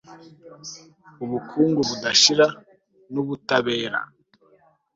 ubukungu 1.23 1.79
budashira 1.89 2.45
n'ubutabera 3.13 3.99